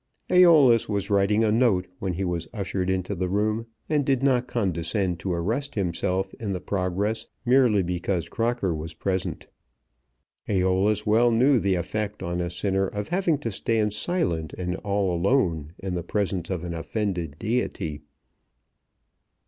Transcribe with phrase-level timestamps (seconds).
[0.31, 4.47] Æolus was writing a note when he was ushered into the room, and did not
[4.47, 9.45] condescend to arrest himself in the progress merely because Crocker was present.
[10.49, 15.15] Æolus well knew the effect on a sinner of having to stand silent and all
[15.15, 18.01] alone in the presence of an offended deity.